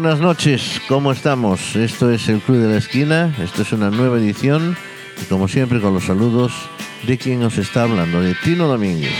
Buenas 0.00 0.20
noches, 0.20 0.80
¿cómo 0.88 1.12
estamos? 1.12 1.76
Esto 1.76 2.10
es 2.10 2.26
el 2.30 2.40
Club 2.40 2.56
de 2.56 2.68
la 2.68 2.78
Esquina, 2.78 3.36
esto 3.38 3.60
es 3.60 3.74
una 3.74 3.90
nueva 3.90 4.16
edición 4.16 4.74
y 5.20 5.26
como 5.26 5.46
siempre 5.46 5.78
con 5.78 5.92
los 5.92 6.04
saludos 6.04 6.54
de 7.06 7.18
quien 7.18 7.42
os 7.42 7.58
está 7.58 7.82
hablando, 7.82 8.22
de 8.22 8.34
Tino 8.42 8.66
Domínguez. 8.66 9.12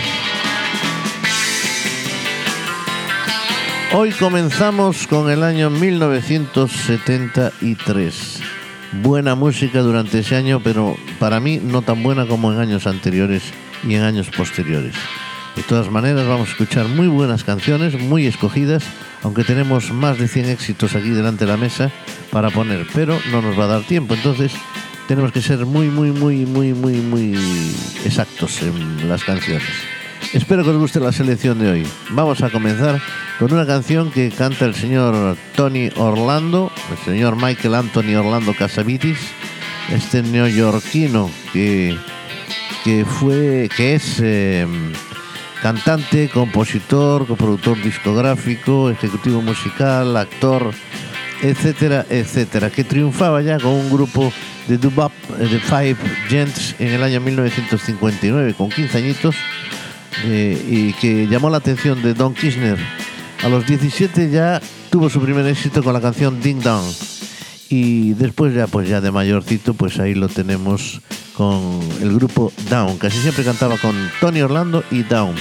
Hoy 3.93 4.09
comenzamos 4.09 5.05
con 5.05 5.29
el 5.29 5.43
año 5.43 5.69
1973. 5.69 8.41
Buena 9.03 9.35
música 9.35 9.81
durante 9.81 10.17
ese 10.17 10.35
año, 10.35 10.61
pero 10.63 10.97
para 11.19 11.39
mí 11.39 11.61
no 11.63 11.83
tan 11.83 12.01
buena 12.01 12.25
como 12.25 12.51
en 12.51 12.59
años 12.59 12.87
anteriores 12.87 13.43
y 13.87 13.93
en 13.93 14.01
años 14.01 14.31
posteriores. 14.35 14.95
De 15.55 15.63
todas 15.63 15.91
maneras, 15.91 16.25
vamos 16.27 16.47
a 16.47 16.51
escuchar 16.51 16.87
muy 16.87 17.07
buenas 17.07 17.43
canciones, 17.43 17.99
muy 17.99 18.25
escogidas, 18.25 18.83
aunque 19.21 19.43
tenemos 19.43 19.91
más 19.91 20.17
de 20.17 20.27
100 20.27 20.45
éxitos 20.49 20.95
aquí 20.95 21.09
delante 21.09 21.45
de 21.45 21.51
la 21.51 21.57
mesa 21.57 21.91
para 22.31 22.49
poner, 22.49 22.87
pero 22.93 23.19
no 23.31 23.41
nos 23.41 23.59
va 23.59 23.65
a 23.65 23.67
dar 23.67 23.83
tiempo, 23.83 24.13
entonces 24.13 24.53
tenemos 25.07 25.33
que 25.33 25.41
ser 25.41 25.65
muy, 25.65 25.87
muy, 25.87 26.11
muy, 26.11 26.45
muy, 26.45 26.73
muy, 26.73 26.93
muy 27.01 27.37
exactos 28.05 28.61
en 28.61 29.09
las 29.09 29.25
canciones. 29.25 29.67
Espero 30.33 30.63
que 30.63 30.69
os 30.69 30.77
guste 30.77 31.01
la 31.01 31.11
selección 31.11 31.59
de 31.59 31.69
hoy. 31.69 31.87
Vamos 32.11 32.41
a 32.41 32.49
comenzar 32.49 33.01
con 33.37 33.51
una 33.51 33.65
canción 33.65 34.09
que 34.11 34.29
canta 34.29 34.63
el 34.63 34.73
señor 34.73 35.35
Tony 35.57 35.89
Orlando, 35.97 36.71
el 36.89 36.97
señor 37.03 37.35
Michael 37.35 37.75
Anthony 37.75 38.15
Orlando 38.15 38.53
Casavitis, 38.53 39.17
este 39.91 40.23
neoyorquino 40.23 41.29
que, 41.51 41.97
que 42.85 43.03
fue, 43.03 43.69
que 43.75 43.95
es 43.95 44.21
eh, 44.23 44.65
cantante, 45.61 46.29
compositor, 46.29 47.27
coproductor 47.27 47.81
discográfico, 47.81 48.89
ejecutivo 48.89 49.41
musical, 49.41 50.17
actor, 50.17 50.73
etcétera, 51.41 52.05
etcétera, 52.09 52.69
que 52.69 52.83
triunfaba 52.83 53.41
ya 53.41 53.59
con 53.59 53.71
un 53.71 53.89
grupo 53.89 54.33
de 54.67 54.77
dubop 54.77 55.11
eh, 55.39 55.47
de 55.47 55.59
Five 55.59 55.97
Gents 56.27 56.75
en 56.79 56.93
el 56.93 57.03
año 57.03 57.21
1959, 57.21 58.55
con 58.55 58.69
15 58.69 58.97
añitos, 58.97 59.35
eh, 60.25 60.61
y 60.67 60.93
que 60.93 61.27
llamó 61.27 61.49
la 61.49 61.57
atención 61.57 62.01
de 62.01 62.13
Don 62.13 62.33
Kirchner. 62.33 62.77
A 63.43 63.49
los 63.49 63.65
17 63.65 64.29
ya 64.29 64.61
tuvo 64.89 65.09
su 65.09 65.21
primer 65.21 65.45
éxito 65.47 65.83
con 65.83 65.93
la 65.93 66.01
canción 66.01 66.41
Ding 66.41 66.61
Dong. 66.61 66.85
Y 67.71 68.15
después 68.15 68.53
ya, 68.53 68.67
pues 68.67 68.89
ya 68.89 68.99
de 68.99 69.11
mayorcito, 69.11 69.73
pues 69.73 69.97
ahí 69.97 70.13
lo 70.13 70.27
tenemos 70.27 70.99
con 71.37 71.79
el 72.01 72.13
grupo 72.13 72.51
Down. 72.69 72.97
Casi 72.97 73.17
siempre 73.19 73.45
cantaba 73.45 73.77
con 73.77 73.95
Tony 74.19 74.41
Orlando 74.41 74.83
y 74.91 75.03
Down. 75.03 75.35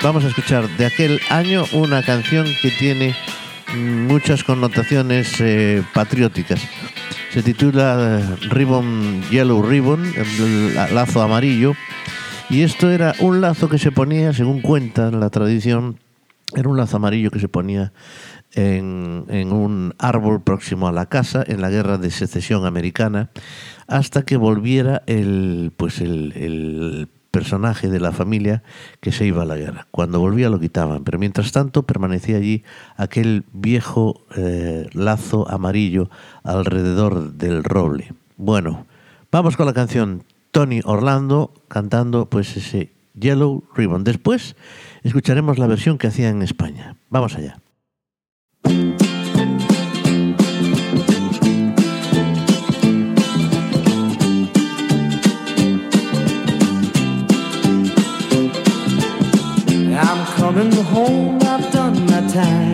Vamos 0.00 0.24
a 0.24 0.28
escuchar 0.28 0.68
de 0.76 0.86
aquel 0.86 1.20
año 1.30 1.64
una 1.72 2.04
canción 2.04 2.46
que 2.62 2.70
tiene 2.70 3.16
muchas 3.74 4.44
connotaciones 4.44 5.34
eh, 5.40 5.82
patrióticas. 5.92 6.60
Se 7.32 7.42
titula 7.42 8.20
eh, 8.20 8.46
Ribbon 8.50 9.24
Yellow 9.32 9.60
Ribbon, 9.60 10.14
lazo 10.92 11.22
amarillo. 11.22 11.74
Y 12.50 12.62
esto 12.62 12.88
era 12.88 13.16
un 13.18 13.40
lazo 13.40 13.68
que 13.68 13.78
se 13.78 13.90
ponía, 13.90 14.32
según 14.32 14.60
cuenta 14.60 15.10
la 15.10 15.28
tradición, 15.28 15.98
era 16.54 16.68
un 16.68 16.76
lazo 16.76 16.98
amarillo 16.98 17.32
que 17.32 17.40
se 17.40 17.48
ponía 17.48 17.92
en, 18.54 19.52
un 19.52 19.94
árbol 19.98 20.42
próximo 20.42 20.88
a 20.88 20.92
la 20.92 21.06
casa 21.06 21.44
en 21.46 21.60
la 21.60 21.70
guerra 21.70 21.98
de 21.98 22.10
secesión 22.10 22.66
americana 22.66 23.30
hasta 23.86 24.22
que 24.22 24.36
volviera 24.36 25.02
el, 25.06 25.72
pues 25.76 26.00
el, 26.00 26.32
el 26.36 27.08
personaje 27.34 27.88
de 27.88 27.98
la 27.98 28.12
familia 28.12 28.62
que 29.00 29.10
se 29.10 29.26
iba 29.26 29.42
a 29.42 29.44
la 29.44 29.56
guerra. 29.56 29.88
Cuando 29.90 30.20
volvía 30.20 30.48
lo 30.48 30.60
quitaban, 30.60 31.02
pero 31.02 31.18
mientras 31.18 31.50
tanto 31.50 31.82
permanecía 31.82 32.36
allí 32.36 32.62
aquel 32.96 33.44
viejo 33.52 34.22
eh, 34.36 34.88
lazo 34.92 35.50
amarillo 35.50 36.08
alrededor 36.44 37.32
del 37.32 37.64
roble. 37.64 38.12
Bueno, 38.36 38.86
vamos 39.32 39.56
con 39.56 39.66
la 39.66 39.72
canción 39.72 40.22
Tony 40.52 40.80
Orlando 40.84 41.52
cantando 41.66 42.30
pues 42.30 42.56
ese 42.56 42.92
Yellow 43.18 43.64
Ribbon. 43.74 44.04
Después 44.04 44.54
escucharemos 45.02 45.58
la 45.58 45.66
versión 45.66 45.98
que 45.98 46.06
hacía 46.06 46.28
en 46.28 46.40
España. 46.40 46.94
Vamos 47.10 47.34
allá. 47.34 47.58
Coming 60.54 60.84
home, 60.84 61.42
I've 61.42 61.72
done 61.72 62.06
my 62.06 62.20
time. 62.28 62.73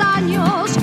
Años 0.00 0.79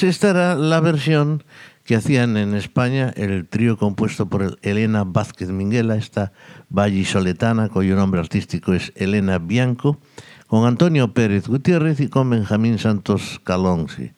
Pues 0.00 0.14
esta 0.16 0.30
era 0.30 0.54
la 0.54 0.80
versión 0.80 1.44
que 1.84 1.94
hacían 1.94 2.38
en 2.38 2.54
España 2.54 3.12
el 3.16 3.46
trío 3.46 3.76
compuesto 3.76 4.30
por 4.30 4.42
el- 4.42 4.58
Elena 4.62 5.04
Vázquez 5.04 5.50
Minguela, 5.50 5.94
esta 5.96 6.32
vallisoletana 6.70 7.68
cuyo 7.68 7.96
nombre 7.96 8.18
artístico 8.18 8.72
es 8.72 8.94
Elena 8.96 9.36
Bianco, 9.38 10.00
con 10.46 10.64
Antonio 10.66 11.12
Pérez 11.12 11.48
Gutiérrez 11.48 12.00
y 12.00 12.08
con 12.08 12.30
Benjamín 12.30 12.78
Santos 12.78 13.42
Calonsi. 13.44 14.12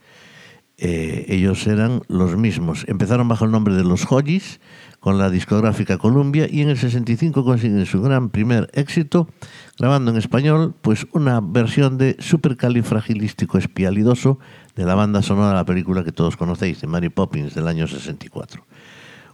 Eh, 0.79 1.27
ellos 1.31 1.67
eran 1.67 2.03
los 2.07 2.37
mismos. 2.37 2.85
Empezaron 2.87 3.27
bajo 3.27 3.45
el 3.45 3.51
nombre 3.51 3.75
de 3.75 3.83
Los 3.83 4.07
Hollies 4.09 4.61
con 5.03 5.19
la 5.19 5.31
discográfica 5.31 5.99
Columbia 5.99 6.47
y 6.49 6.61
en 6.61 6.69
el 6.69 6.79
65 6.79 7.45
consiguen 7.45 7.85
su 7.87 8.01
gran 8.03 8.31
primer 8.31 8.71
éxito 8.73 9.29
grabando 9.77 10.13
en 10.13 10.17
español 10.17 10.77
pues 10.81 11.09
una 11.13 11.41
versión 11.41 11.99
de 11.99 12.15
Supercalifragilístico 12.21 13.59
Espialidoso 13.59 14.39
de 14.77 14.85
la 14.85 14.95
banda 14.95 15.21
sonora 15.21 15.49
de 15.49 15.55
la 15.55 15.65
película 15.65 16.05
que 16.05 16.13
todos 16.13 16.37
conocéis, 16.37 16.81
de 16.81 16.87
Mary 16.87 17.09
Poppins 17.09 17.53
del 17.53 17.67
año 17.67 17.89
64. 17.89 18.65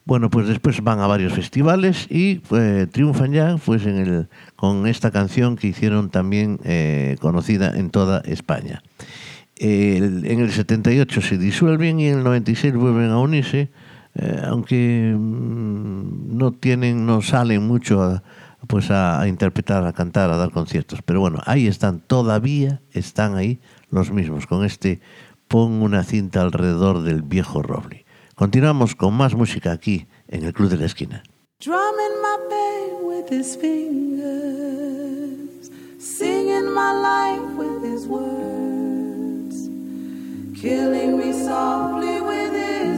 Bueno, 0.07 0.31
pues 0.31 0.49
después 0.49 0.83
van 0.83 1.01
a 1.01 1.07
varios 1.07 1.35
festivales 1.35 2.07
y 2.11 2.41
eh, 2.53 2.87
triunfan 2.91 3.33
ya 3.33 3.59
pues 3.63 3.85
en 3.85 3.99
el, 3.99 4.29
con 4.57 4.87
esta 4.87 5.11
canción 5.11 5.57
que 5.57 5.67
hicieron 5.67 6.09
también 6.09 6.61
eh, 6.65 7.17
conocida 7.21 7.77
en 7.77 7.91
toda 7.91 8.21
España. 8.21 8.83
En 9.57 10.41
el 10.41 10.51
78 10.51 11.21
se 11.21 11.37
disuelven 11.37 12.01
y 12.01 12.09
en 12.09 12.19
el 12.19 12.25
96 12.25 12.73
vuelven 12.73 13.11
a 13.11 13.19
unirse, 13.19 13.69
eh, 14.15 14.43
aunque 14.47 15.15
mm, 15.17 16.37
no 16.37 16.53
tienen, 16.53 17.07
no 17.07 17.23
salen 17.23 17.67
mucho 17.67 18.03
a, 18.03 18.23
pues 18.67 18.91
a, 18.91 19.27
interpretar, 19.29 19.87
a 19.87 19.93
cantar, 19.93 20.31
a 20.31 20.37
dar 20.37 20.51
conciertos. 20.51 21.01
Pero 21.03 21.21
bueno, 21.21 21.41
ahí 21.47 21.67
están, 21.67 22.01
todavía 22.01 22.81
están 22.93 23.37
ahí 23.37 23.61
los 23.91 24.11
mismos, 24.11 24.47
con 24.47 24.65
este 24.65 25.01
pon 25.49 25.83
una 25.83 26.05
cinta 26.05 26.43
alrededor 26.43 27.03
del 27.03 27.23
viejo 27.23 27.63
roble. 27.63 28.05
Continuamos 28.35 28.95
con 28.95 29.15
más 29.15 29.35
música 29.35 29.73
aquí 29.73 30.07
en 30.29 30.45
el 30.45 30.53
Club 30.53 30.69
de 30.71 30.77
la 30.77 30.87
Esquina. 30.87 31.23
Drumming 31.61 32.23
my 32.23 32.37
pain 32.49 33.05
with 33.05 33.29
his 33.31 33.57
fingers, 33.57 34.29
singing 35.99 36.73
my 36.73 36.93
life 36.93 37.43
with 37.57 37.83
his 37.83 38.07
words, 38.07 39.69
killing 40.61 41.19
me 41.19 41.33
softly 41.33 42.21
with 42.21 42.53
his 42.53 42.98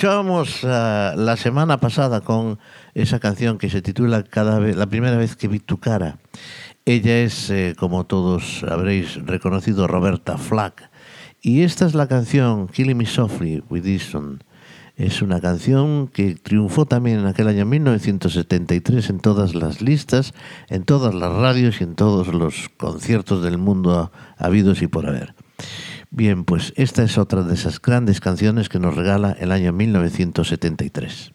escuchábamos 0.00 0.64
uh, 0.64 1.14
la 1.14 1.36
semana 1.36 1.78
pasada 1.78 2.22
con 2.22 2.58
esa 2.94 3.20
canción 3.20 3.58
que 3.58 3.68
se 3.68 3.82
titula 3.82 4.22
Cada 4.22 4.58
vez, 4.58 4.74
La 4.74 4.86
primera 4.86 5.18
vez 5.18 5.36
que 5.36 5.46
vi 5.46 5.58
tu 5.58 5.76
cara. 5.76 6.16
Ella 6.86 7.18
es, 7.18 7.50
eh, 7.50 7.74
como 7.78 8.06
todos 8.06 8.64
habréis 8.66 9.16
reconocido, 9.26 9.86
Roberta 9.86 10.38
Flack. 10.38 10.88
Y 11.42 11.64
esta 11.64 11.84
es 11.84 11.94
la 11.94 12.08
canción 12.08 12.68
Killing 12.68 12.96
Me 12.96 13.04
Softly 13.04 13.62
with 13.68 13.84
Easton. 13.84 14.42
Es 14.96 15.20
una 15.20 15.38
canción 15.38 16.08
que 16.08 16.34
triunfó 16.34 16.86
también 16.86 17.18
en 17.18 17.26
aquel 17.26 17.48
año 17.48 17.66
1973 17.66 19.10
en 19.10 19.20
todas 19.20 19.54
las 19.54 19.82
listas, 19.82 20.32
en 20.70 20.84
todas 20.84 21.14
las 21.14 21.30
radios 21.30 21.82
y 21.82 21.84
en 21.84 21.94
todos 21.94 22.28
los 22.28 22.70
conciertos 22.78 23.42
del 23.42 23.58
mundo 23.58 24.10
habidos 24.38 24.80
y 24.80 24.86
por 24.86 25.06
haber. 25.06 25.34
Bien, 26.12 26.44
pues 26.44 26.72
esta 26.76 27.04
es 27.04 27.18
otra 27.18 27.44
de 27.44 27.54
esas 27.54 27.80
grandes 27.80 28.20
canciones 28.20 28.68
que 28.68 28.80
nos 28.80 28.96
regala 28.96 29.30
el 29.38 29.52
año 29.52 29.72
1973. 29.72 31.32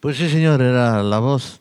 Pues 0.00 0.16
sí, 0.16 0.28
señor, 0.28 0.60
era 0.60 1.04
la 1.04 1.20
voz 1.20 1.59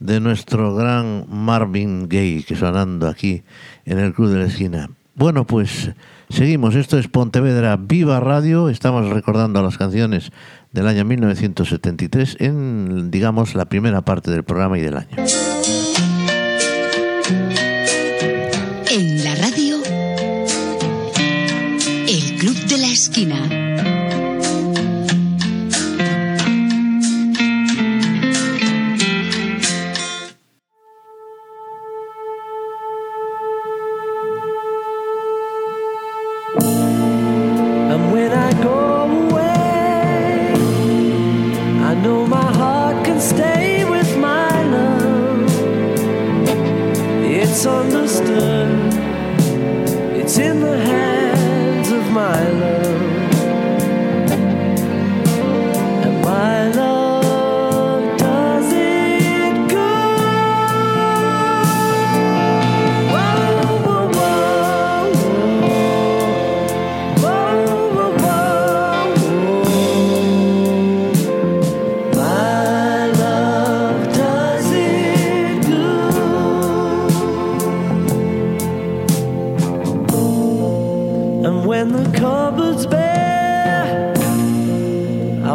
de 0.00 0.18
nuestro 0.18 0.74
gran 0.74 1.26
Marvin 1.28 2.08
Gaye, 2.08 2.42
que 2.42 2.56
sonando 2.56 3.06
aquí 3.06 3.42
en 3.84 3.98
el 3.98 4.12
Club 4.12 4.30
de 4.30 4.38
la 4.38 4.46
Esquina. 4.46 4.90
Bueno, 5.14 5.46
pues 5.46 5.90
seguimos. 6.30 6.74
Esto 6.74 6.98
es 6.98 7.06
Pontevedra 7.08 7.76
Viva 7.76 8.18
Radio. 8.18 8.70
Estamos 8.70 9.08
recordando 9.10 9.62
las 9.62 9.76
canciones 9.76 10.32
del 10.72 10.88
año 10.88 11.04
1973 11.04 12.38
en, 12.40 13.10
digamos, 13.10 13.54
la 13.54 13.66
primera 13.66 14.00
parte 14.00 14.30
del 14.30 14.44
programa 14.44 14.78
y 14.78 14.80
del 14.80 14.96
año. 14.96 15.16
En 18.90 19.24
la 19.24 19.34
radio, 19.34 19.76
el 22.08 22.36
Club 22.38 22.56
de 22.66 22.78
la 22.78 22.88
Esquina. 22.88 23.59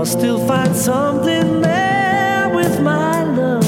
I'll 0.05 0.11
still 0.11 0.47
find 0.47 0.75
something 0.75 1.61
there 1.61 2.47
with 2.53 2.79
my 2.79 3.23
love. 3.23 3.65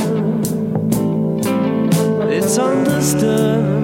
It's 2.31 2.59
understood, 2.59 3.76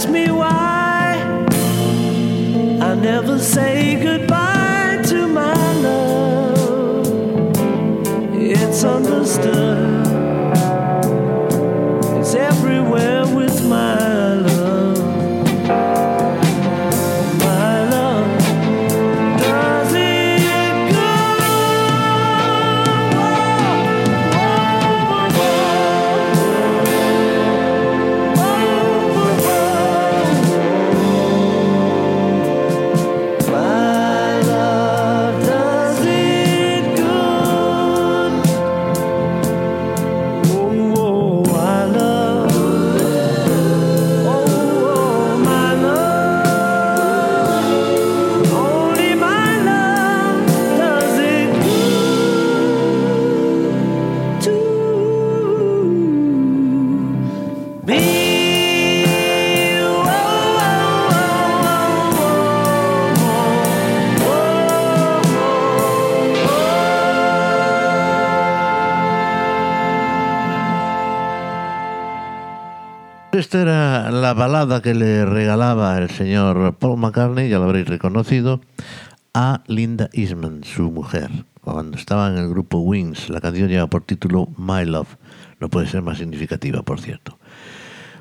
ask 0.00 0.08
me 0.08 0.30
why. 0.30 1.14
I 2.80 2.94
never 2.94 3.38
say 3.38 4.00
goodbye 4.02 5.02
to 5.08 5.28
my 5.28 5.74
love. 5.82 7.52
It's 8.34 8.82
understood. 8.82 9.79
La 74.30 74.34
balada 74.34 74.80
que 74.80 74.94
le 74.94 75.24
regalaba 75.26 75.98
el 75.98 76.08
señor 76.08 76.76
Paul 76.76 77.00
McCartney, 77.00 77.48
ya 77.48 77.58
lo 77.58 77.64
habréis 77.64 77.88
reconocido, 77.88 78.60
a 79.34 79.64
Linda 79.66 80.08
Eastman, 80.12 80.62
su 80.62 80.88
mujer, 80.92 81.28
cuando 81.60 81.98
estaba 81.98 82.28
en 82.28 82.38
el 82.38 82.48
grupo 82.48 82.78
Wings. 82.78 83.28
La 83.28 83.40
canción 83.40 83.68
lleva 83.68 83.88
por 83.88 84.04
título 84.04 84.46
My 84.56 84.84
Love. 84.84 85.16
No 85.58 85.68
puede 85.68 85.88
ser 85.88 86.02
más 86.02 86.18
significativa, 86.18 86.82
por 86.82 87.00
cierto. 87.00 87.40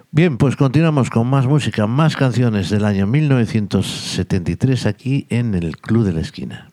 Bien, 0.09 0.39
pues 0.39 0.55
continuamos 0.55 1.11
con 1.11 1.27
más 1.27 1.45
música, 1.45 1.85
más 1.85 2.15
canciones 2.15 2.71
del 2.71 2.85
año 2.85 3.05
1973 3.05 4.87
aquí 4.87 5.27
en 5.29 5.53
el 5.53 5.77
Club 5.77 6.05
de 6.05 6.13
la 6.13 6.21
Esquina. 6.21 6.68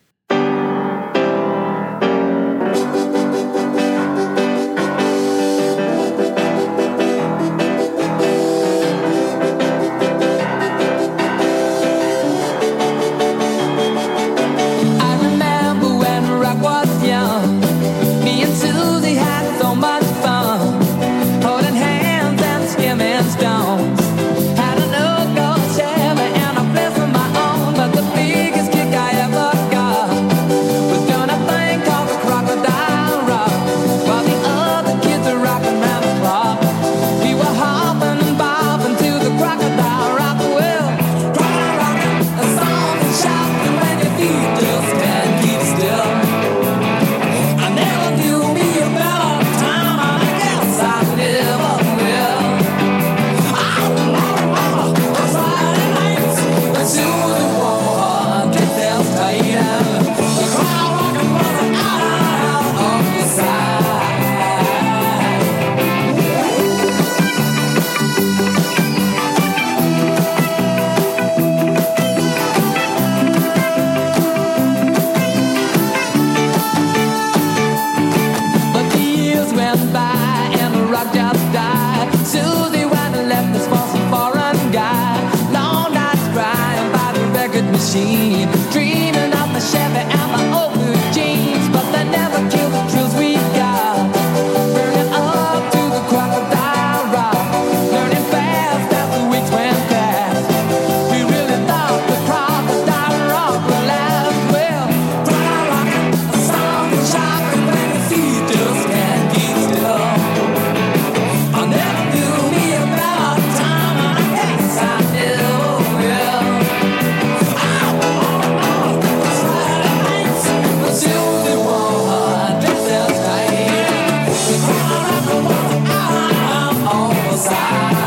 side. 127.37 128.06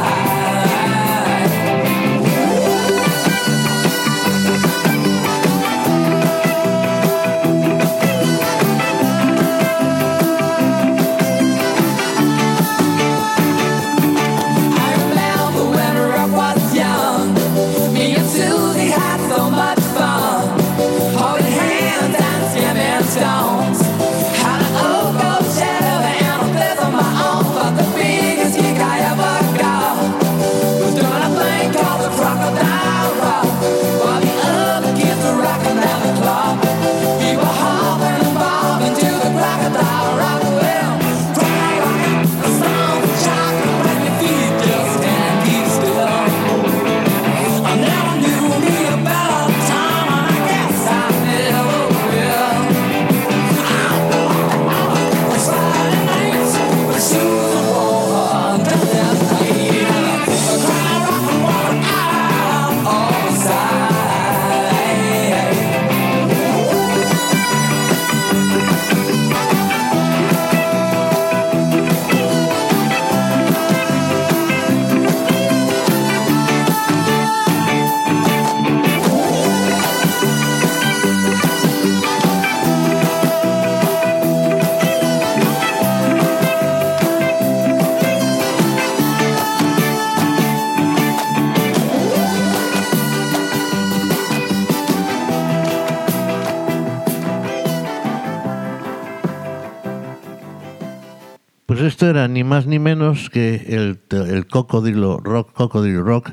Esto 102.00 102.08
era 102.08 102.28
ni 102.28 102.44
más 102.44 102.64
ni 102.66 102.78
menos 102.78 103.28
que 103.28 103.56
el, 103.68 104.00
el 104.10 104.46
cocodrilo 104.46 105.18
rock, 105.18 105.52
cocodrilo 105.52 106.02
rock 106.02 106.30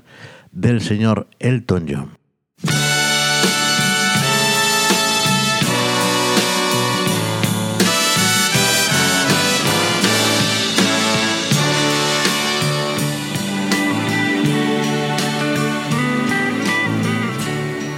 del 0.54 0.80
señor 0.80 1.28
Elton 1.40 1.88
John. 1.90 2.18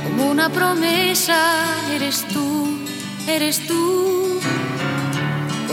Como 0.05 0.31
una 0.31 0.49
promesa, 0.49 1.37
eres 1.93 2.25
tú, 2.33 2.79
eres 3.27 3.67
tú 3.67 4.18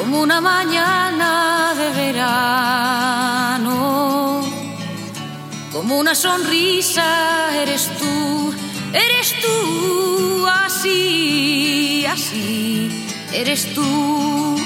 como 0.07 0.23
una 0.23 0.40
mañana 0.40 1.75
de 1.75 1.90
verano, 2.05 3.75
como 5.73 5.99
una 5.99 6.14
sonrisa 6.14 7.51
eres 7.61 7.90
tú, 7.99 8.55
eres 8.92 9.35
tú 9.42 10.47
así, 10.64 12.07
así, 12.07 13.05
eres 13.33 13.75
tú. 13.75 14.57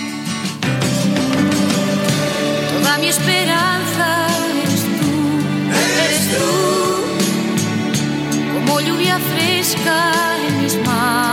Toda 2.75 2.99
mi 2.99 3.09
esperanza 3.09 4.27
eres 4.63 4.83
tú, 4.99 5.11
eres 6.05 6.37
tú, 6.37 6.51
como 8.53 8.81
lluvia 8.83 9.19
fresca 9.19 10.13
en 10.49 10.63
mis 10.63 10.77
manos. 10.85 11.30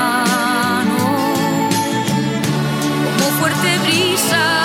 inside. 4.18 4.57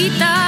solita. 0.00 0.39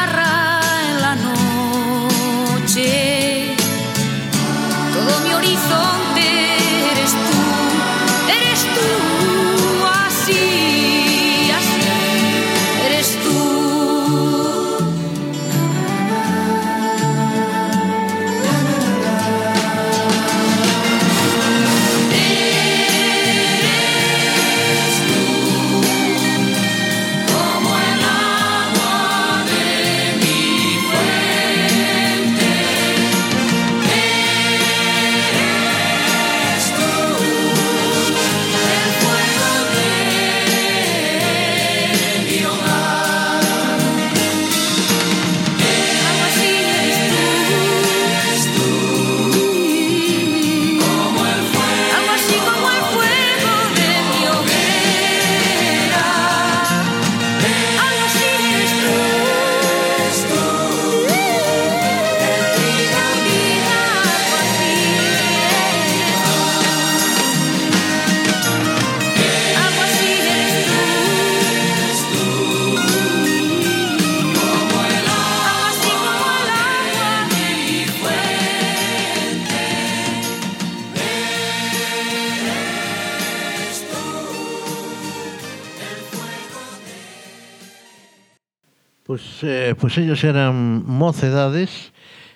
Ellos 89.99 90.25
eran 90.25 90.85
mocedades 90.87 91.93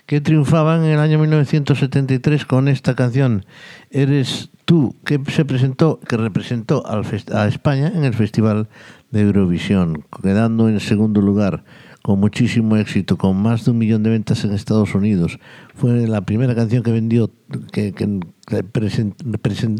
que 0.07 0.21
triunfaban 0.21 0.85
en 0.85 0.92
el 0.92 1.01
año 1.01 1.19
1973 1.19 2.47
con 2.47 2.69
esta 2.69 2.95
canción 2.95 3.45
Eres 3.90 4.51
tú, 4.64 4.95
que 5.05 5.21
se 5.31 5.45
presentó, 5.45 6.01
que 6.01 6.16
representó 6.16 6.85
a 6.87 7.47
España 7.49 7.92
en 7.95 8.05
el 8.05 8.14
Festival 8.14 8.69
de 9.11 9.23
Eurovisión, 9.23 10.05
quedando 10.23 10.69
en 10.69 10.81
segundo 10.81 11.21
lugar 11.21 11.64
con 12.03 12.21
muchísimo 12.21 12.77
éxito, 12.77 13.16
con 13.16 13.37
más 13.37 13.64
de 13.64 13.73
un 13.73 13.79
millón 13.79 14.05
de 14.05 14.11
ventas 14.11 14.45
en 14.45 14.53
Estados 14.53 14.95
Unidos. 14.95 15.40
Fue 15.75 16.07
la 16.07 16.21
primera 16.21 16.55
canción 16.55 16.85
que 16.85 16.92
vendió, 16.92 17.33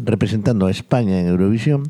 representando 0.03 0.65
a 0.65 0.71
España 0.71 1.21
en 1.21 1.27
Eurovisión, 1.27 1.83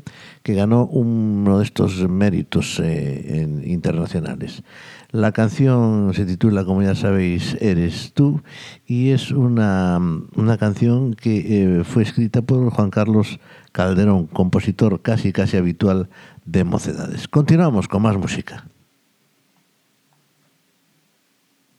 que 0.44 0.54
ganó 0.54 0.86
uno 0.86 1.58
de 1.58 1.64
estos 1.64 2.08
méritos 2.08 2.80
eh, 2.80 3.48
internacionales. 3.64 4.62
La 5.10 5.32
canción 5.32 6.12
se 6.12 6.26
titula, 6.26 6.66
como 6.66 6.82
ya 6.82 6.94
sabéis, 6.94 7.56
Eres 7.62 8.12
tú, 8.12 8.42
y 8.86 9.10
es 9.10 9.30
una, 9.30 9.98
una 10.34 10.58
canción 10.58 11.14
que 11.14 11.78
eh, 11.80 11.84
fue 11.84 12.02
escrita 12.02 12.42
por 12.42 12.68
Juan 12.68 12.90
Carlos 12.90 13.40
Calderón, 13.72 14.26
compositor 14.26 15.00
casi 15.00 15.32
casi 15.32 15.56
habitual 15.56 16.10
de 16.44 16.64
Mocedades. 16.64 17.26
Continuamos 17.26 17.88
con 17.88 18.02
más 18.02 18.18
música. 18.18 18.66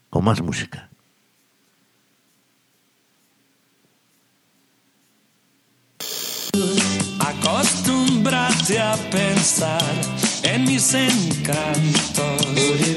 Con 0.09 0.25
más 0.25 0.41
música. 0.41 0.89
Acostúmbrate 7.19 8.79
a 8.79 8.95
pensar 9.11 10.28
en 10.43 10.63
mis 10.65 10.93
encantos. 10.93 12.45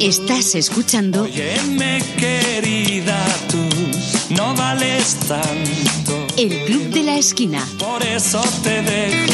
Estás 0.01 0.55
escuchando 0.55 1.23
Óyeme, 1.25 2.03
querida, 2.19 3.25
tú 3.51 4.35
no 4.35 4.55
vales 4.55 5.17
tanto. 5.29 6.27
El 6.37 6.65
Club 6.65 6.91
de 6.91 7.03
la 7.03 7.17
Esquina. 7.17 7.67
Por 7.79 8.03
eso 8.03 8.43
te 8.63 8.83
dejo. 8.83 9.33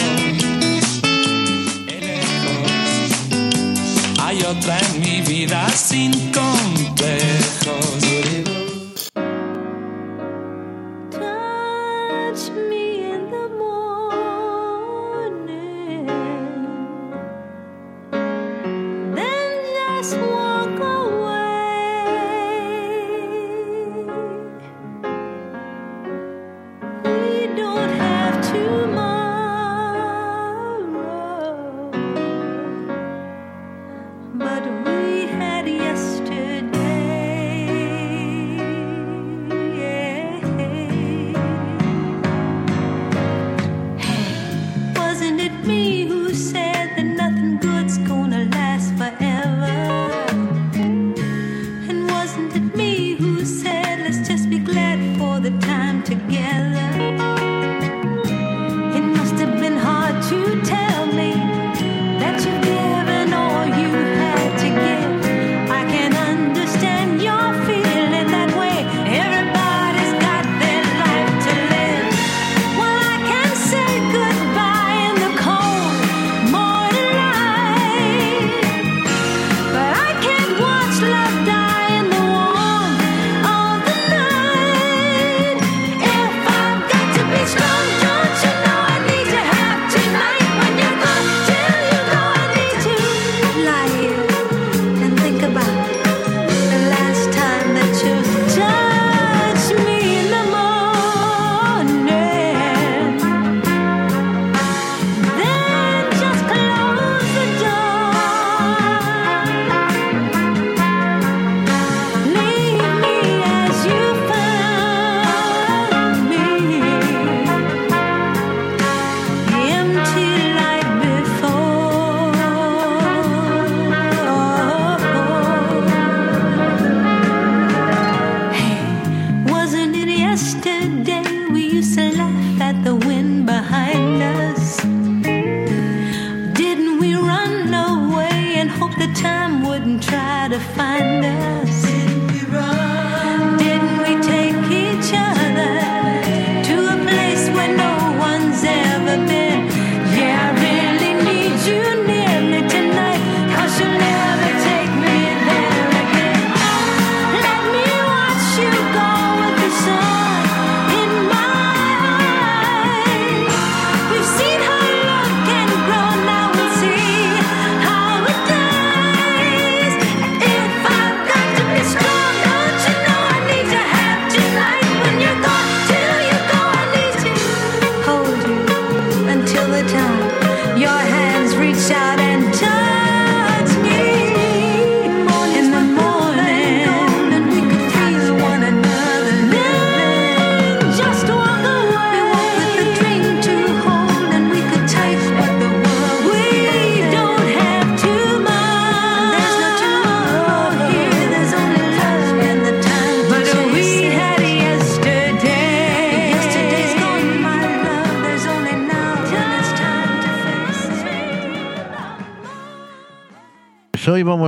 Hay 4.21 4.43
otra 4.43 4.79
en 4.79 5.01
mi 5.01 5.21
vida 5.23 5.69
sin 5.71 6.13
complejos. 6.33 8.08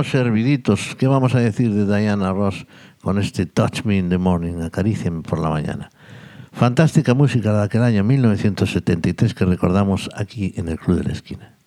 Serviditos. 0.03 0.95
¿Qué 0.97 1.07
vamos 1.07 1.35
a 1.35 1.39
decir 1.39 1.73
de 1.73 1.85
Diana 1.85 2.33
Ross 2.33 2.65
con 3.01 3.19
este 3.19 3.45
Touch 3.45 3.83
Me 3.83 3.97
in 3.97 4.09
the 4.09 4.17
Morning? 4.17 4.61
Acaríciame 4.61 5.21
por 5.21 5.39
la 5.39 5.49
mañana. 5.49 5.89
Fantástica 6.51 7.13
música 7.13 7.53
de 7.53 7.63
aquel 7.63 7.83
año 7.83 8.03
1973 8.03 9.33
que 9.33 9.45
recordamos 9.45 10.09
aquí 10.15 10.53
en 10.57 10.67
el 10.67 10.79
Club 10.79 10.97
de 10.97 11.03
la 11.03 11.13
Esquina. 11.13 11.57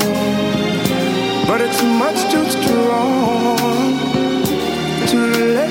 but 1.46 1.62
it's 1.62 1.84
much 1.84 2.20
too 2.32 2.50
strong 2.50 4.00
to 5.10 5.18
let. 5.54 5.71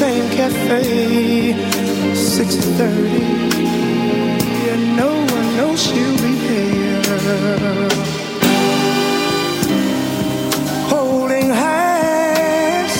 Same 0.00 0.28
cafe, 0.30 1.52
6:30, 2.14 3.20
and 4.72 4.82
no 4.96 5.10
one 5.36 5.48
knows 5.58 5.78
she'll 5.86 6.18
be 6.24 6.34
there. 6.48 7.90
Holding 10.94 11.50
hands, 11.64 12.94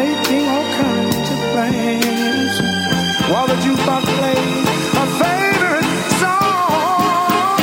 making 0.00 0.44
all 0.54 0.68
kinds 0.84 1.28
of 1.34 1.40
plans, 1.52 2.54
while 3.30 3.48
the 3.52 3.58
jukebox 3.64 4.04
plays 4.18 4.66
a 5.02 5.04
favorite 5.22 5.90
song. 6.22 7.58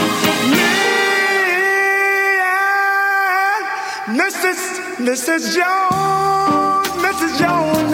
Me 0.52 0.74
and 2.52 4.20
Mrs. 4.22 4.60
Mrs. 5.08 5.44
Jones, 5.56 5.93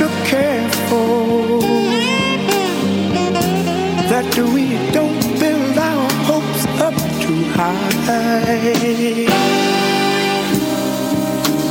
Extra 0.00 0.24
careful 0.26 1.60
that 4.08 4.30
we 4.54 4.64
don't 4.92 5.20
build 5.40 5.78
our 5.78 6.10
hopes 6.22 6.66
up 6.80 6.94
too 7.20 7.42
high. 7.58 9.26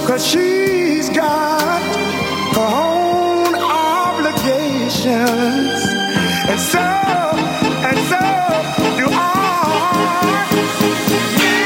Cause 0.05 0.25
she's 0.28 1.09
got 1.09 1.82
her 2.55 2.69
own 2.89 3.55
obligations. 3.55 5.05
And 6.51 6.59
so, 6.59 6.80
and 7.88 7.99
so 8.11 8.23
do 8.99 9.07
I. 9.09 9.23
Me 11.39 11.57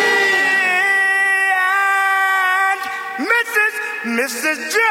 and 2.70 2.82
Mrs. 3.32 3.74
Mrs. 4.20 4.57
Jones. 4.72 4.91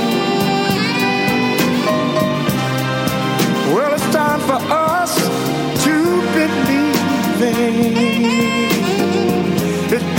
It 7.43 7.49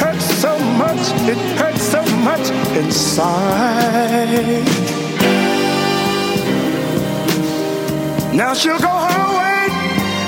hurts 0.01 0.25
so 0.41 0.59
much, 0.59 0.99
it 1.29 1.39
hurts 1.57 1.83
so 1.83 2.03
much 2.17 2.51
inside. 2.77 4.65
Now 8.35 8.55
she'll 8.55 8.77
go 8.79 8.89
her 8.89 9.39
way 9.39 9.69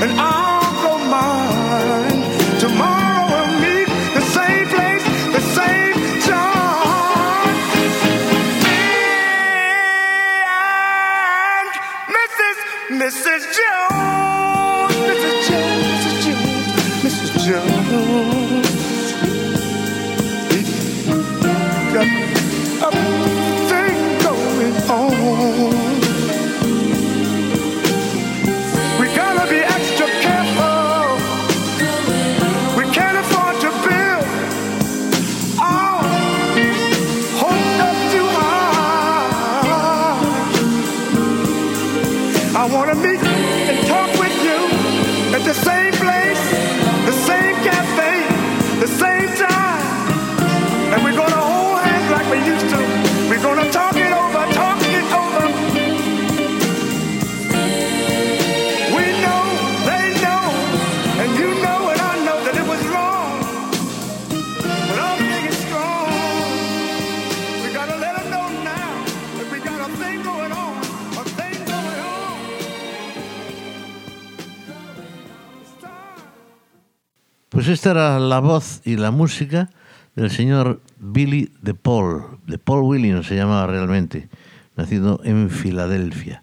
and 0.03 0.21
I'll 0.21 0.73
go 0.85 0.99
mine. 1.11 2.23
Tomorrow 2.61 3.27
we'll 3.33 3.61
meet 3.61 3.89
the 4.15 4.21
same 4.21 4.69
place, 4.69 5.03
the 5.33 5.41
same 5.59 6.21
time. 6.23 7.57
And 11.59 11.71
Mrs. 12.15 12.57
Mrs. 13.03 13.43
Pues 77.65 77.79
esta 77.79 77.93
era 77.93 78.19
la 78.21 78.41
voz 78.41 78.83
y 78.85 78.99
la 78.99 79.11
música 79.11 79.71
del 80.17 80.31
señor 80.31 80.83
Billy 80.99 81.51
de 81.63 81.73
Paul, 81.73 82.39
de 82.47 82.59
Paul 82.59 82.83
Williams 82.83 83.27
se 83.27 83.37
llamaba 83.37 83.67
realmente, 83.67 84.29
nacido 84.77 85.19
en 85.25 85.49
Filadelfia. 85.49 86.43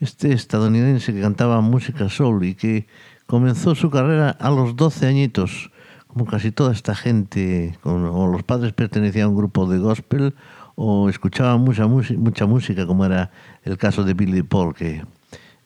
Este 0.00 0.32
estadounidense 0.32 1.14
que 1.14 1.20
cantaba 1.20 1.60
música 1.60 2.08
soul 2.08 2.44
y 2.44 2.56
que 2.56 2.88
comenzó 3.26 3.76
su 3.76 3.90
carrera 3.90 4.30
a 4.30 4.50
los 4.50 4.74
12 4.74 5.06
añitos, 5.06 5.70
como 6.08 6.26
casi 6.26 6.50
toda 6.50 6.72
esta 6.72 6.96
gente, 6.96 7.78
o 7.84 8.26
los 8.26 8.42
padres 8.42 8.72
pertenecían 8.72 9.26
a 9.26 9.28
un 9.28 9.36
grupo 9.36 9.70
de 9.70 9.78
gospel 9.78 10.34
o 10.74 11.08
escuchaban 11.08 11.60
mucha, 11.60 11.86
mucha 11.86 12.46
música, 12.46 12.88
como 12.88 13.04
era 13.04 13.30
el 13.62 13.78
caso 13.78 14.02
de 14.02 14.14
Billy 14.14 14.32
de 14.32 14.42
Paul, 14.44 14.74
que 14.74 15.04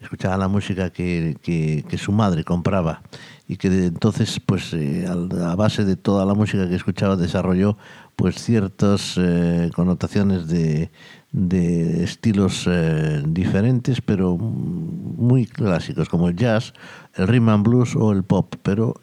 escuchaba 0.01 0.37
la 0.37 0.49
música 0.49 0.91
que, 0.91 1.37
que- 1.43 1.99
su 1.99 2.13
madre 2.13 2.45
compraba 2.45 3.03
y 3.47 3.57
que 3.57 3.69
de 3.69 3.87
entonces 3.87 4.41
pues 4.45 4.73
eh, 4.73 5.07
a 5.07 5.55
base 5.57 5.85
de 5.85 5.97
toda 5.97 6.25
la 6.25 6.35
música 6.35 6.69
que 6.69 6.77
escuchaba 6.77 7.17
desarrolló 7.17 7.77
pues 8.17 8.37
ciertas 8.43 9.15
eh, 9.19 9.71
connotaciones 9.75 10.47
de, 10.49 10.91
de 11.33 12.05
estilos 12.05 12.65
eh, 12.69 13.23
diferentes 13.27 14.01
pero 14.01 14.37
muy 14.39 15.47
clásicos 15.47 16.09
como 16.09 16.29
el 16.29 16.37
jazz, 16.37 16.73
el 17.15 17.29
rhythm 17.29 17.49
and 17.51 17.65
blues 17.67 17.97
o 17.97 18.13
el 18.13 18.23
pop. 18.25 18.55
Pero 18.63 18.95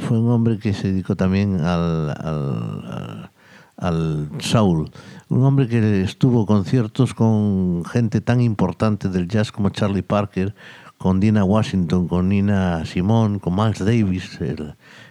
fue 0.00 0.18
un 0.18 0.30
hombre 0.30 0.58
que 0.58 0.74
se 0.74 0.88
dedicó 0.88 1.14
también 1.16 1.60
al 1.60 3.30
al 3.76 4.28
Soul, 4.38 4.90
un 5.32 5.44
hombre 5.44 5.66
que 5.66 6.02
estuvo 6.02 6.44
conciertos 6.44 7.14
con 7.14 7.86
gente 7.86 8.20
tan 8.20 8.42
importante 8.42 9.08
del 9.08 9.28
jazz 9.28 9.50
como 9.50 9.70
Charlie 9.70 10.02
Parker, 10.02 10.54
con 10.98 11.20
Dina 11.20 11.42
Washington, 11.42 12.06
con 12.06 12.28
Nina 12.28 12.84
Simone, 12.84 13.40
con 13.40 13.54
Miles 13.54 13.78
Davis, 13.78 14.38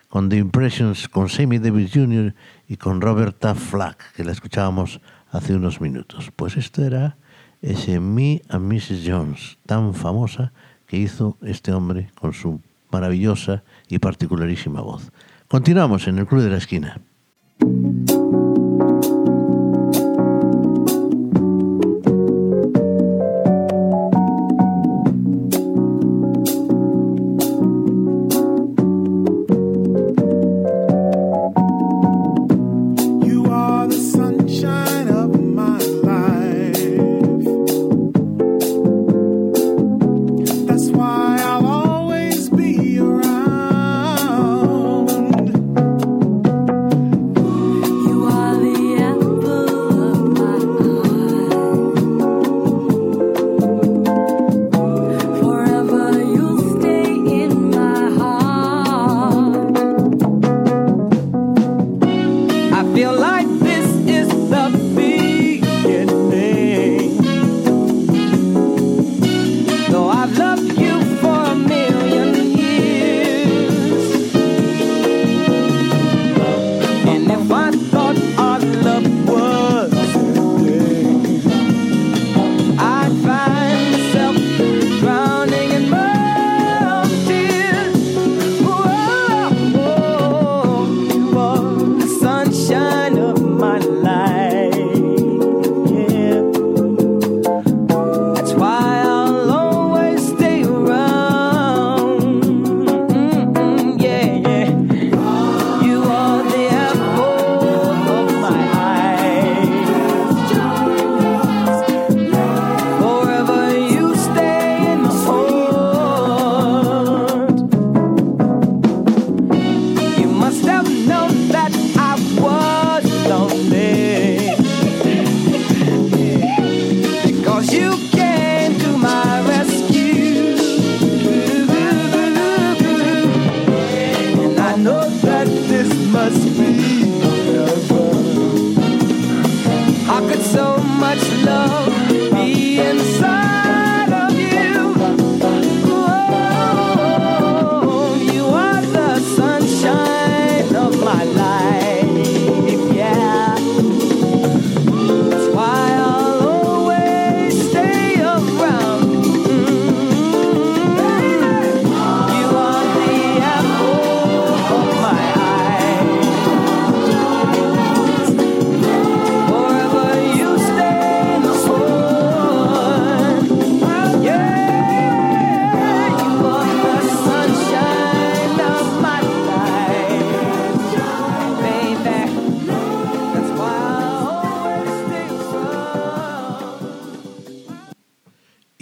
con 0.10 0.30
The 0.30 0.38
Impressions, 0.38 1.10
con 1.10 1.28
Sammy 1.28 1.58
Davis 1.58 1.92
Jr. 1.92 2.36
y 2.68 2.78
con 2.78 3.02
Roberta 3.02 3.56
Flack, 3.56 4.14
que 4.14 4.24
la 4.24 4.32
escuchábamos 4.32 5.02
hace 5.32 5.56
unos 5.56 5.82
minutos. 5.82 6.32
Pues 6.36 6.56
esto 6.56 6.86
era 6.86 7.18
ese 7.64 8.00
Me 8.00 8.44
and 8.50 8.72
Mrs. 8.72 9.04
Jones, 9.04 9.58
tan 9.66 9.96
famosa 9.96 10.54
que 10.86 10.98
hizo 10.98 11.36
este 11.42 11.74
hombre 11.74 12.12
con 12.14 12.34
su 12.34 12.62
maravillosa 12.92 13.64
y 13.88 13.98
particularísima 13.98 14.82
voz. 14.82 15.12
Continuamos 15.48 16.08
en 16.08 16.20
el 16.20 16.28
Club 16.28 16.44
de 16.44 16.50
la 16.52 16.58
Esquina. 16.58 17.02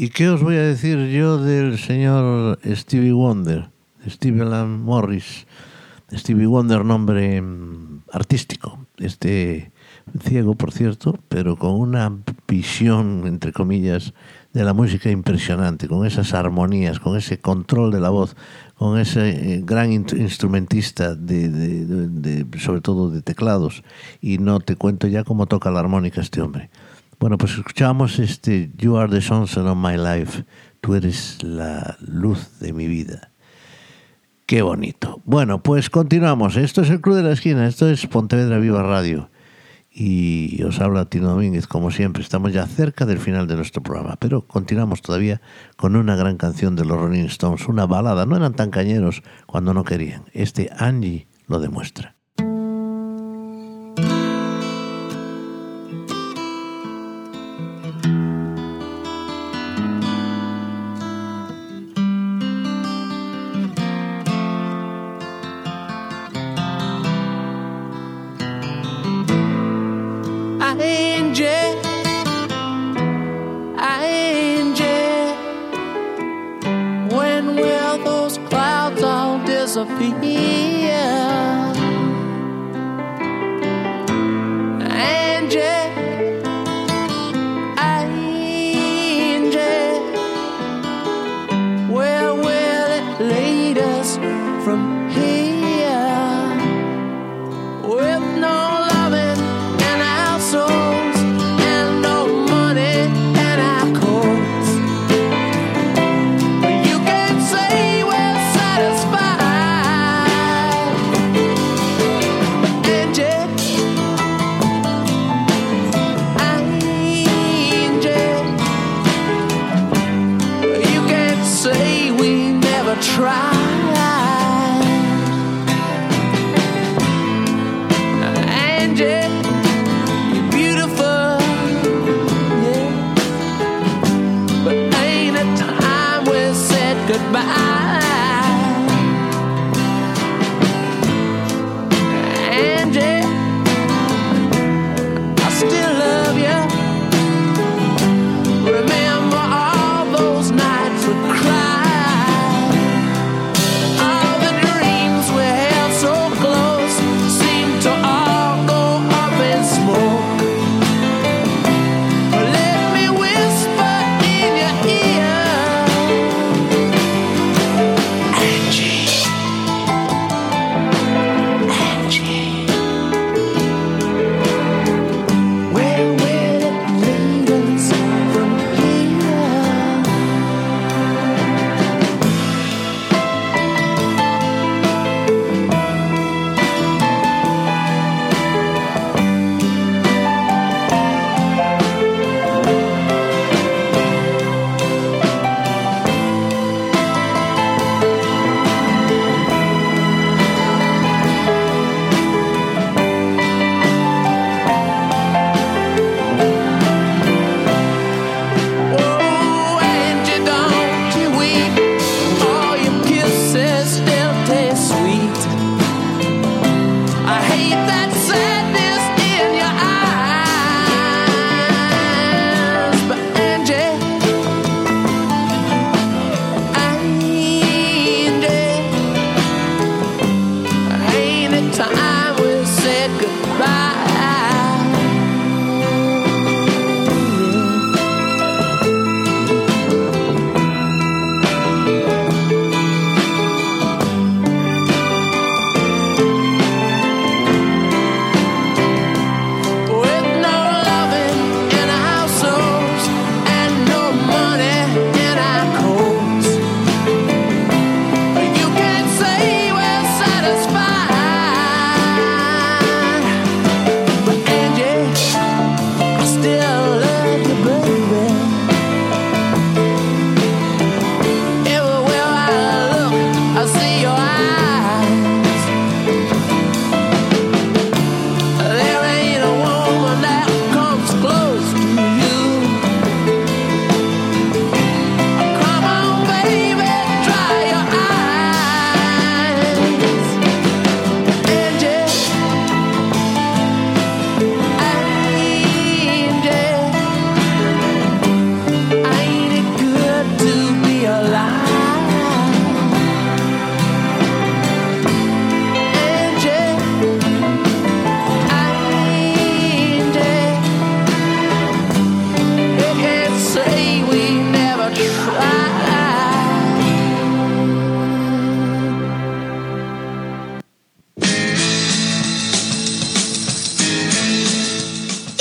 ¿Y 0.10 0.12
qué 0.12 0.28
os 0.28 0.42
voy 0.42 0.56
a 0.56 0.64
decir 0.64 0.98
yo 1.10 1.38
del 1.38 1.78
señor 1.78 2.58
Stevie 2.66 3.12
Wonder, 3.12 3.70
Stevie 4.08 4.42
Alan 4.42 4.82
Morris? 4.82 5.46
Stevie 6.12 6.48
Wonder, 6.48 6.84
nombre 6.84 7.40
mm, 7.40 8.06
artístico. 8.12 8.88
Este 8.98 9.72
ciego, 10.24 10.56
por 10.56 10.72
cierto, 10.72 11.20
pero 11.30 11.58
con 11.58 11.74
una 11.80 12.12
visión, 12.48 13.28
entre 13.28 13.54
comillas, 13.54 14.16
de 14.52 14.64
la 14.64 14.74
música 14.74 15.12
impresionante, 15.12 15.88
con 15.88 16.08
esas 16.08 16.34
armonías, 16.34 17.00
con 17.00 17.16
ese 17.16 17.38
control 17.40 17.92
de 17.92 18.00
la 18.00 18.10
voz, 18.10 18.36
con 18.74 18.98
ese 18.98 19.30
eh, 19.58 19.62
gran 19.64 19.94
in- 19.94 20.08
instrumentista, 20.18 21.14
de- 21.14 21.50
de- 21.50 21.86
de- 21.86 22.60
sobre 22.60 22.82
todo 22.82 23.12
de 23.12 23.22
teclados. 23.22 23.84
Y 24.22 24.40
no 24.40 24.60
te 24.60 24.76
cuento 24.76 25.06
ya 25.06 25.24
cómo 25.24 25.46
toca 25.46 25.70
la 25.70 25.82
armónica 25.82 26.20
este 26.20 26.42
hombre. 26.42 26.72
Bueno, 27.20 27.38
pues 27.38 27.58
escuchamos 27.58 28.18
este 28.18 28.72
You 28.78 28.96
are 28.96 29.12
the 29.12 29.20
sunshine 29.20 29.68
of 29.68 29.78
my 29.78 29.98
life. 29.98 30.46
Tú 30.80 30.96
eres 30.96 31.44
la 31.44 31.98
luz 32.00 32.60
de 32.60 32.72
mi 32.72 32.88
vida. 32.88 33.34
Qué 34.46 34.62
bonito. 34.62 35.22
Bueno, 35.26 35.62
pues 35.62 35.90
continuamos. 35.90 36.56
Esto 36.56 36.82
es 36.82 36.90
el 36.90 37.02
Club 37.02 37.18
de 37.18 37.24
la 37.24 37.34
Esquina. 37.34 37.68
Esto 37.68 37.90
es 37.90 38.08
Pontevedra 38.08 38.58
Viva 38.58 38.84
Radio. 38.84 39.30
Y 39.92 40.64
os 40.64 40.80
habla 40.80 41.10
Tino 41.10 41.28
Domínguez, 41.32 41.68
como 41.68 41.92
siempre. 41.92 42.24
Estamos 42.24 42.54
ya 42.54 42.66
cerca 42.66 43.06
del 43.06 43.20
final 43.20 43.48
de 43.48 43.58
nuestro 43.58 43.84
programa, 43.84 44.16
pero 44.18 44.48
continuamos 44.48 45.02
todavía 45.02 45.42
con 45.76 45.98
una 45.98 46.16
gran 46.16 46.38
canción 46.38 46.78
de 46.78 46.86
los 46.86 46.98
Rolling 46.98 47.26
Stones, 47.26 47.68
una 47.68 47.86
balada. 47.86 48.26
No 48.26 48.38
eran 48.38 48.54
tan 48.54 48.72
cañeros 48.72 49.24
cuando 49.46 49.74
no 49.74 49.84
querían. 49.84 50.24
Este 50.32 50.70
Angie 50.78 51.28
lo 51.48 51.60
demuestra. 51.60 52.19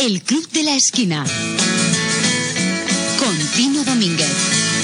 El 0.09 0.23
Club 0.23 0.49
de 0.53 0.63
la 0.63 0.75
Esquina. 0.75 1.23
Con 3.19 3.39
Tino 3.55 3.85
Domínguez. 3.85 4.78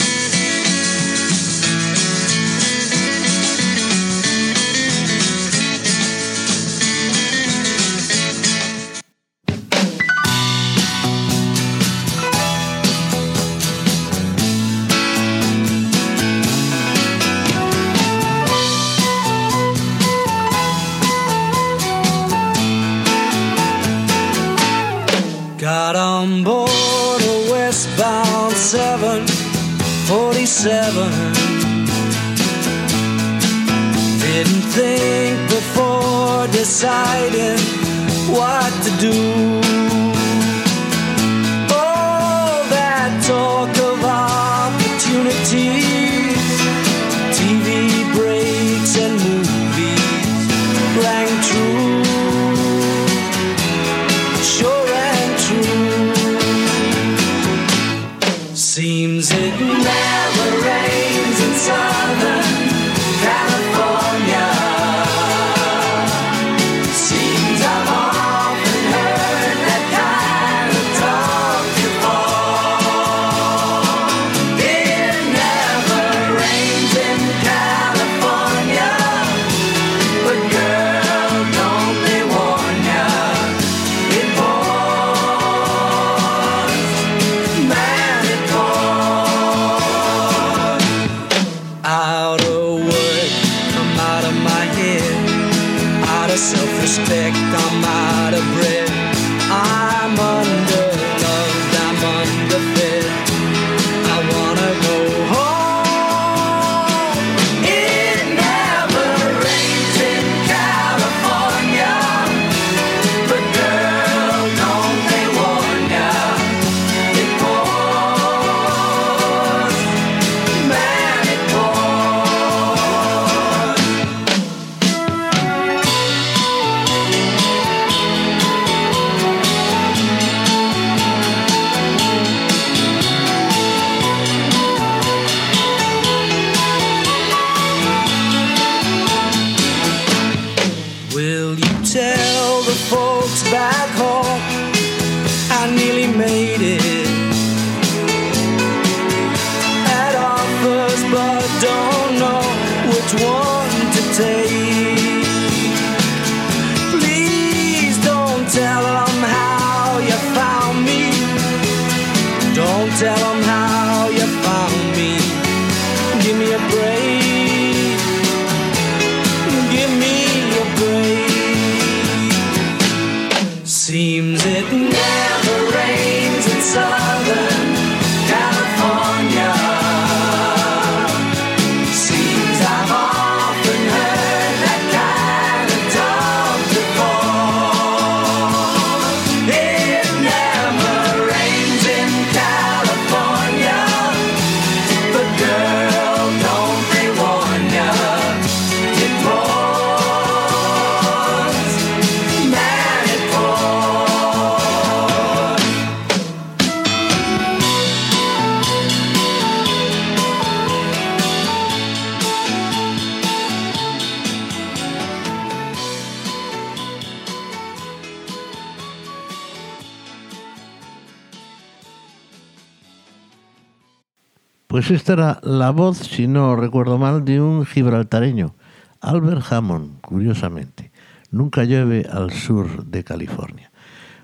Pues 224.75 224.91
esta 224.91 225.13
era 225.13 225.39
la 225.45 225.71
voz, 225.71 225.99
si 225.99 226.27
no 226.27 226.57
recuerdo 226.57 226.99
mal, 226.99 227.25
de 227.25 227.41
un 227.41 227.65
gibraltareño, 227.65 228.57
Albert 229.01 229.53
Hammond, 229.53 230.01
curiosamente. 230.01 230.91
Nunca 231.31 231.63
llueve 231.63 232.09
al 232.11 232.33
sur 232.33 232.85
de 232.85 233.05
California. 233.05 233.71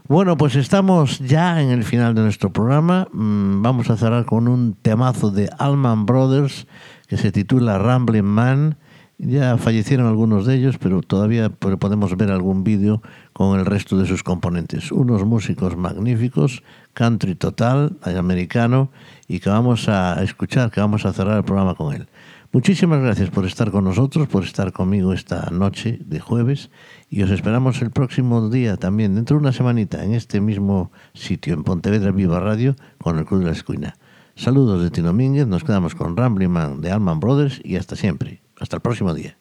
Bueno, 0.09 0.37
pues 0.37 0.57
estamos 0.57 1.21
ya 1.21 1.63
en 1.63 1.71
el 1.71 1.85
final 1.85 2.17
de 2.17 2.23
nuestro 2.23 2.53
programa. 2.53 3.07
Mm, 3.13 3.63
Vamos 3.63 3.91
a 3.91 3.97
cerrar 3.97 4.25
con 4.25 4.49
un 4.49 4.75
temazo 4.75 5.31
de 5.31 5.49
Allman 5.57 6.05
Brothers 6.05 6.67
que 7.07 7.17
se 7.17 7.31
titula 7.31 7.79
Rambling 7.79 8.25
Man. 8.25 8.77
Ya 9.23 9.59
fallecieron 9.59 10.07
algunos 10.07 10.47
de 10.47 10.55
ellos, 10.55 10.79
pero 10.79 11.03
todavía 11.03 11.51
po- 11.51 11.77
podemos 11.77 12.17
ver 12.17 12.31
algún 12.31 12.65
vídeo 12.65 13.03
con 13.35 13.59
el 13.59 13.67
resto 13.67 13.99
de 13.99 14.07
sus 14.07 14.23
componentes. 14.23 14.91
Unos 14.93 15.27
músicos 15.27 15.77
magníficos, 15.77 16.63
country 16.95 17.35
total, 17.35 17.99
americano, 18.03 18.91
y 19.29 19.41
que 19.41 19.51
vamos 19.51 19.91
a 19.91 20.23
escuchar, 20.23 20.71
que 20.71 20.81
vamos 20.81 21.05
a 21.05 21.13
cerrar 21.13 21.37
el 21.37 21.45
programa 21.45 21.75
con 21.75 21.95
él. 21.95 22.09
Muchísimas 22.51 23.03
gracias 23.03 23.29
por 23.29 23.45
estar 23.45 23.71
con 23.71 23.85
nosotros, 23.85 24.27
por 24.27 24.43
estar 24.43 24.73
conmigo 24.73 25.13
esta 25.13 25.51
noche 25.51 26.01
de 26.03 26.19
jueves 26.19 26.71
y 27.11 27.23
os 27.23 27.31
esperamos 27.31 27.83
el 27.83 27.91
próximo 27.91 28.49
día 28.49 28.79
también, 28.79 29.15
dentro 29.15 29.37
de 29.37 29.43
una 29.43 29.53
semanita, 29.53 30.03
en 30.03 30.15
este 30.15 30.41
mismo 30.41 30.91
sitio, 31.13 31.53
en 31.53 31.63
Pontevedra 31.63 32.11
Viva 32.11 32.41
Radio, 32.41 32.75
con 32.99 33.19
el 33.19 33.27
Club 33.27 33.41
de 33.41 33.47
la 33.47 33.53
Escuina. 33.53 33.97
Saludos 34.35 34.83
de 34.83 34.91
Tino 34.91 35.13
Mínguez, 35.13 35.47
nos 35.47 35.63
quedamos 35.63 35.95
con 35.95 36.17
Rambling 36.17 36.49
Man 36.49 36.81
de 36.81 36.91
Alman 36.91 37.21
Brothers 37.21 37.61
y 37.63 37.77
hasta 37.77 37.95
siempre. 37.97 38.41
Hasta 38.61 38.77
el 38.77 38.83
próximo 38.83 39.13
día. 39.15 39.37